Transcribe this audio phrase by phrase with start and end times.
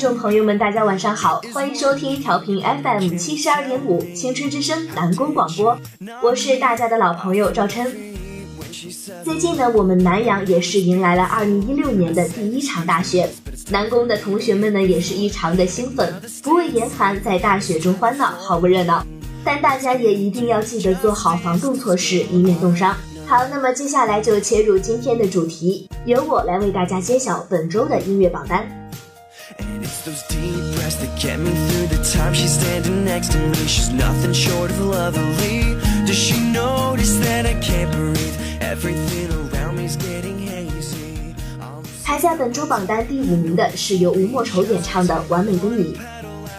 [0.00, 5.78] 众朋友们，大家晚上好，欢迎收听调频 FM 七十二点五青春之声南宫广播，
[6.22, 7.86] 我是大家的老朋友赵琛。
[9.22, 13.28] 最近呢，我们南阳也是迎来了二零一六年的第一场大雪，
[13.68, 16.10] 南宫的同学们呢也是异常的兴奋，
[16.42, 19.04] 不畏严寒，在大雪中欢闹，好不热闹。
[19.44, 22.96] 但大家也一定要记得做好防冻措施，以免冻伤。
[23.26, 28.79] 好，那么接下来就切入今天的主题，由我来为大家揭晓本周的音乐榜单。
[29.90, 33.54] And it's those deep breaths that get me through the time she's standing next to me.
[33.66, 35.74] She's nothing short of lovely.
[36.06, 38.36] Does she notice that I can't breathe?
[38.60, 41.34] Everything around me's getting hazy.
[41.60, 45.94] I'll 排在本周榜单第五名的是由吴莫愁演唱的《完美的你》。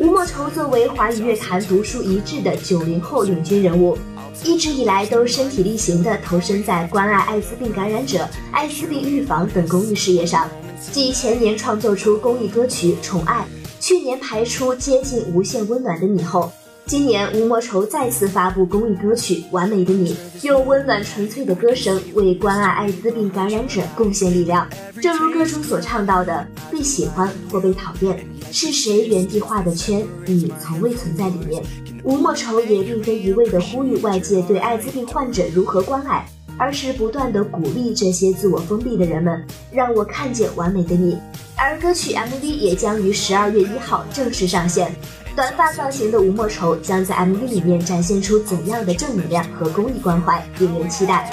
[0.00, 3.96] 吴莫愁作为华语乐坛独树一帜的九零后领军人物，
[4.44, 10.50] 一直以来都身体力行地投身在关爱艾滋病感染者、艾滋病预防等公益事业上。
[10.92, 13.46] 继前年创作出公益歌曲《宠爱》，
[13.84, 16.50] 去年排出接近无限温暖的你后，
[16.86, 20.14] 今年吴莫愁再次发布公益歌曲《完美的你》，
[20.46, 24.68] 用温暖纯粹的歌声为关爱艾滋病感染者贡献力量。
[25.00, 30.06] 正如歌中所唱到的：“被喜欢或被讨厌，是谁原地画的圈？
[30.26, 31.62] 你从未存在里面。”
[32.04, 41.18] 吴莫愁也并非一味地呼吁外界对艾滋病患者如何关爱，而是不断地鼓励这些自我封闭的人们，让我看见完美的你。
[41.56, 44.94] 而歌曲 MV 也将于十二月一号正式上线。
[45.36, 51.28] 短发造型的吴莫愁将在 MV 里面展现出怎样的正能量和公益关怀，令人期待。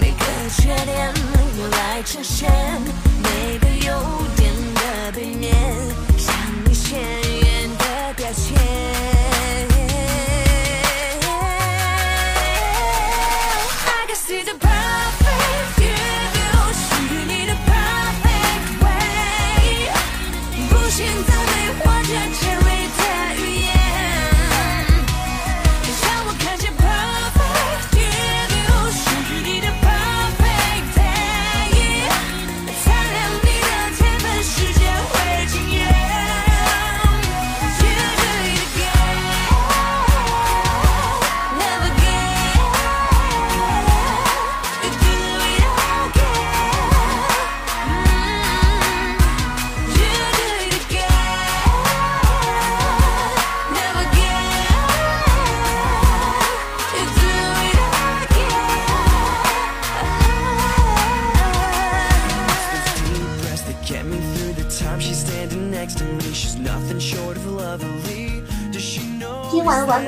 [0.00, 0.16] 每个
[0.56, 1.12] 缺点
[1.58, 2.50] 用来呈现
[3.22, 3.92] 每个优
[4.34, 5.54] 点的背面，
[6.16, 8.97] 像你鲜艳的标签。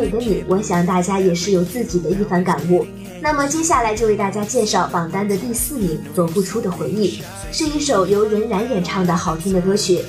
[0.00, 2.86] 美的你，我想大家也是有自己的一番感悟。
[3.20, 7.20] 那么接下来就为大家介绍榜单的第四名《走不出的回忆》，
[7.52, 10.02] 是一首由任然演唱的好听的歌曲。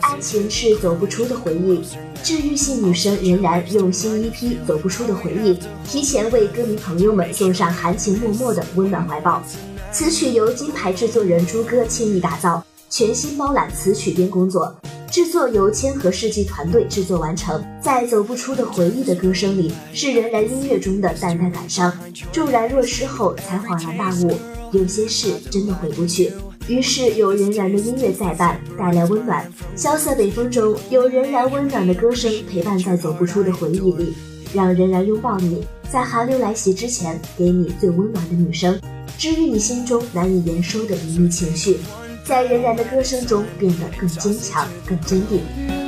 [0.00, 1.82] 爱情是走不出的回忆，
[2.22, 5.54] 治愈系女生任然用新一批《走不出的回忆》
[5.84, 9.42] 提前为歌迷朋友们送上含情脉脉的温暖怀抱。
[9.90, 14.72] 此曲由金牌制作人朱哥倾力打造，全新包揽词曲编工作，
[15.12, 17.62] 制作由千和世纪团队制作完成。
[17.82, 21.92] 在走不出的回忆的歌声里，是仍然音乐中的淡淡感伤。
[22.32, 24.32] 骤然若失后，才恍然大悟，
[24.72, 26.32] 有些事真的回不去。
[26.66, 29.46] 于是有仍然的音乐在伴，带来温暖。
[29.76, 34.14] 萧瑟北风中，有仍然温暖的歌声陪伴在走不出的回忆里，
[34.54, 38.80] 让仍然拥抱你，在寒流来袭之前，给你最温暖的女声，
[39.18, 41.76] 治愈你心中难以言说的隐秘情绪，
[42.24, 45.81] 在仍然的歌声中变得更坚强、更坚定。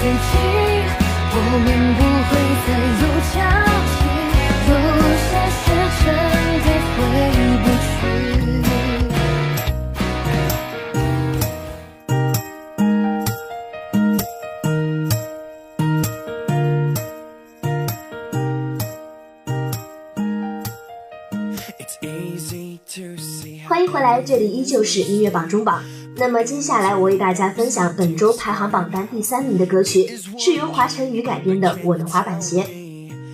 [0.00, 0.12] 自己，
[1.32, 2.32] 我们不会
[2.64, 2.68] 再
[3.00, 3.04] 有
[3.34, 3.36] 交
[3.84, 4.00] 集。
[4.70, 4.72] 有
[5.28, 5.60] 些事
[6.00, 6.08] 真
[6.64, 6.66] 的
[6.96, 6.98] 回
[7.60, 7.88] 不去。
[23.68, 25.84] 欢迎回来，这里依旧是音乐榜中榜。
[26.20, 30.06] 那么接下来我为大家分享本周排行榜单第三名的歌曲，
[30.36, 32.62] 是由华晨宇改编的《我的滑板鞋》。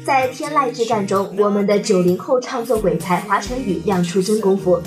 [0.04, 4.80] 在天籁之战中，我们的九零后唱作鬼才华晨宇亮出真功夫。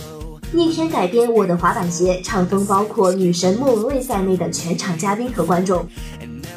[0.54, 5.86] 逆天改编《我的滑板鞋》，唱风包括女神莫文蔚在内的全场嘉宾和观众。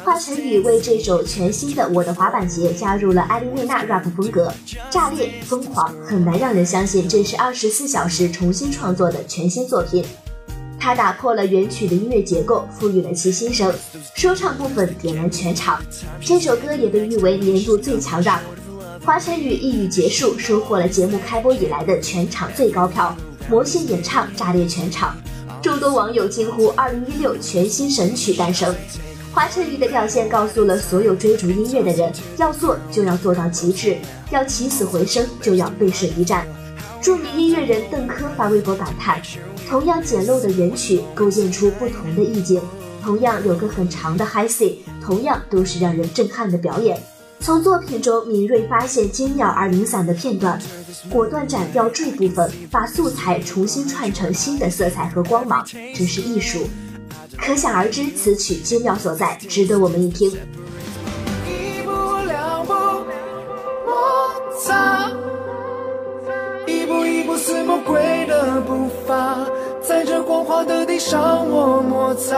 [0.05, 4.49] 华晨宇为这首全新的《我的滑板鞋》加入了艾莉内娜 rap 风格，
[4.89, 10.05] 炸裂疯狂，很难让人相信这是二十四小时重新创作的全新作品。
[10.83, 13.73] 他打破了原曲的音乐结构，赋予了其新声，
[14.15, 15.81] 说唱部分点燃全场。
[16.19, 18.41] 这首歌也被誉为年度最强 rap。
[19.05, 23.15] 华晨宇一语结束，收获了节目开播以来的全场最高票，
[23.49, 25.15] 魔性演唱炸裂全场，
[25.61, 28.75] 众多网友惊呼：“二零一六全新神曲诞生！”
[29.31, 33.95] 华晨宇的表现告诉了所有追逐音乐的人，要做就要做到极致，
[34.31, 36.45] 要起死回生就要背水一战。
[37.01, 39.21] 著名音乐人邓科发微博感叹：
[39.73, 42.61] 同样简陋的原曲，构建出不同的意境；
[43.01, 47.01] 同样有个很长的 High C，同样都是让人震撼的表演。
[47.39, 50.61] 从作品中敏锐发现精妙而零散的片段，
[51.09, 55.65] 果断斩掉这部分，把素材重新串成新的色彩和光芒，
[55.95, 56.67] 这是艺术。
[57.35, 60.29] 可想而知，此曲精妙所在，值得我们一听。
[61.47, 61.91] 一步
[62.27, 62.73] 两步
[63.87, 65.09] 摩擦，
[66.67, 69.43] 一步一步似魔鬼的步伐，
[70.03, 72.35] 在这光滑的地上我摩擦。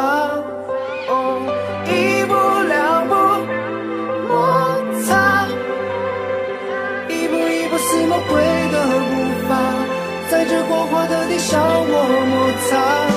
[1.09, 1.41] 哦，
[1.87, 2.35] 一步
[2.67, 3.15] 两步
[4.29, 4.37] 摩
[5.01, 5.47] 擦，
[7.09, 8.37] 一步一步似魔鬼
[8.71, 8.77] 的
[9.09, 9.15] 步
[9.49, 9.57] 伐，
[10.29, 11.91] 在这光滑的地上我
[12.29, 13.14] 摩擦。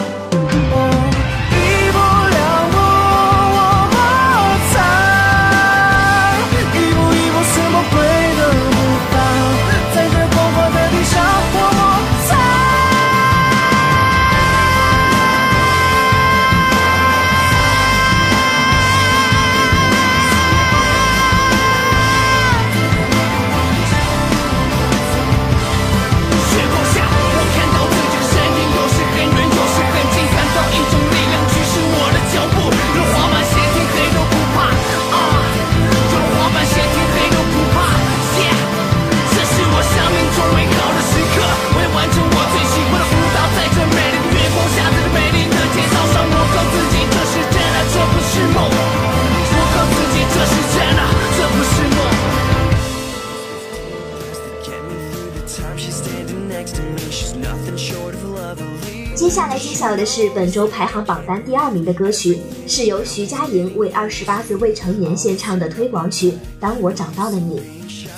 [59.38, 67.60] 下来揭晓的是本周排行榜单第二名的歌曲，是由徐佳莹为二十八岁未成年献唱的推广曲《当我找到了你》。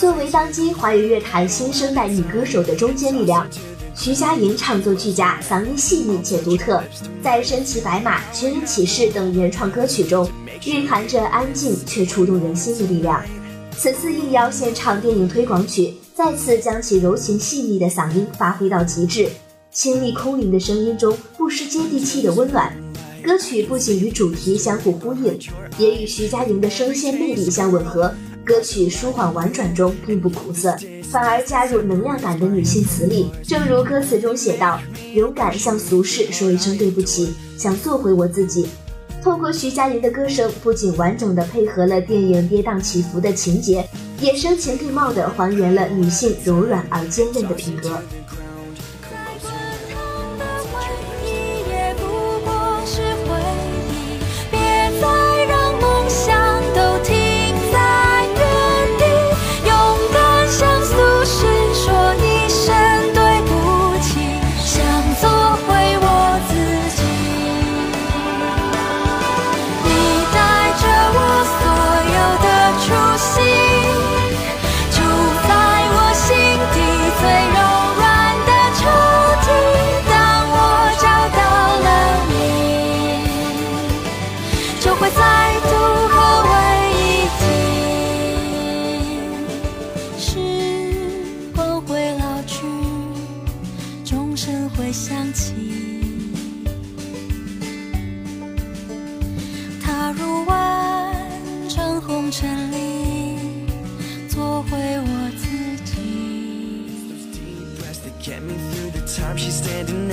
[0.00, 3.46] 作为当今华语乐坛新生代女歌手的中坚力量，
[3.94, 6.82] 徐佳莹唱作俱佳，嗓音细腻且独特，
[7.22, 10.26] 在《身骑白马》《寻人启事》等原创歌曲中，
[10.64, 13.22] 蕴含着安静却触动人心的力量。
[13.76, 19.28] 此次应邀献唱电影推广曲，再次将其柔情细腻的嗓音发挥到极致。
[19.72, 22.76] 清丽空灵的声音中不失接地气的温暖，
[23.22, 25.38] 歌曲不仅与主题相互呼应，
[25.78, 28.12] 也与徐佳莹的声线魅力相吻合。
[28.44, 33.30] 歌曲舒缓婉转中并不苦涩，反而加入能量感的女性磁力。
[33.46, 34.80] 正如歌词中写道
[35.14, 38.66] ：“勇敢向俗世说一声对不起，想做回我自己。”
[39.22, 43.88] 透过徐佳莹的歌声，不仅完整的配合了电影跌宕起伏的情节，
[44.20, 48.02] 也声情并茂的还原了女性柔软而坚韧的品格。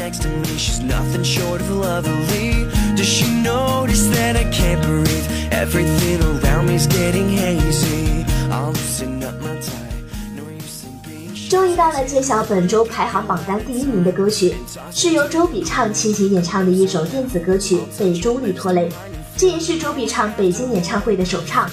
[0.07, 5.27] Next to me She's nothing short of lovely Does she notice that I can't breathe
[5.51, 9.73] Everything around me's getting hazy I'll loosen up my tie
[10.35, 14.55] No use in being 终于到了揭晓本周排行榜单第一名的歌曲，
[14.91, 18.89] 是由周笔畅倾情演唱的一首电子歌曲《被重力拖累》，
[19.35, 21.69] 这也是周笔畅北京演唱会的首唱。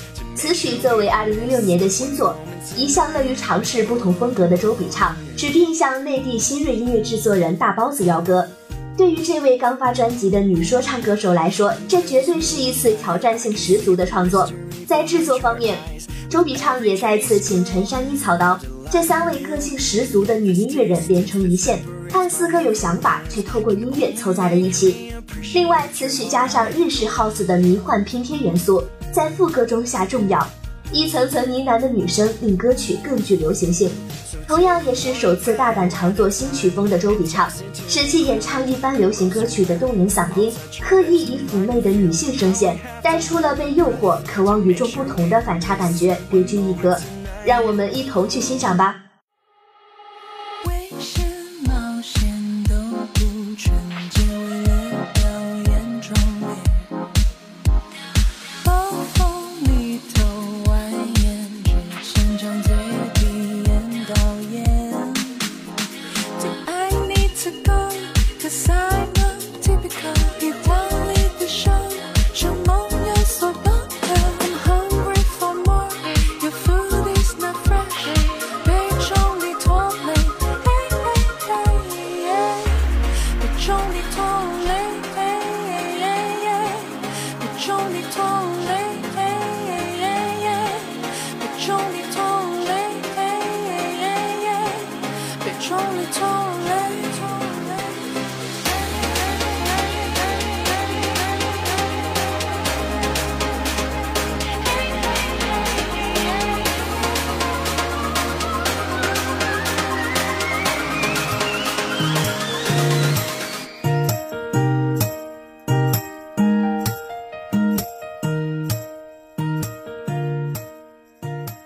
[0.46, 2.36] 此曲作为2016年的新作，
[2.76, 8.46] 一向乐于尝试不同风格的周笔畅，指定向内地新锐音乐制作人大包子邀歌。
[8.94, 14.46] 对于这位刚发专辑的女说唱歌手来说，这绝对是一次挑战性十足的创作。
[14.86, 15.78] 在制作方面，
[16.28, 18.60] 周笔畅也再次请陈珊妮操刀，
[18.90, 25.10] 这三位个性十足的女音乐人连成一线，看似各有想法，却透过音乐凑在了一起。
[25.54, 28.84] 另外，此曲加上日式 house 的迷幻拼贴元素。
[29.14, 30.44] 在副歌中下重药，
[30.90, 33.88] 一层层呢喃的女声令歌曲更具流行性。
[34.49, 37.49] 同样也是首次大胆尝作新曲风的周笔畅，
[37.88, 46.99] 使其演唱一般流行歌曲的动人嗓音，刻意以妩媚的女性声线，带出了被诱惑、渴望与众不同的反差感觉，别具一格。
[47.44, 49.03] 让我们一同去欣赏吧。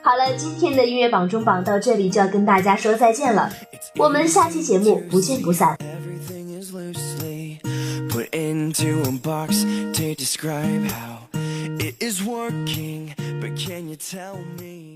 [0.01, 3.53] 好了，今天的音乐榜中榜到这里就要跟大家说再见了，
[3.97, 5.77] 我们下期节目不见不散。
[8.33, 9.65] into a box
[9.95, 14.88] to describe how it is working, but can you tell me?